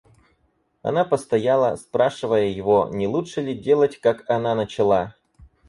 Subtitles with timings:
[0.81, 5.13] Она постояла, спрашивая его, не лучше ли делать, как она начала.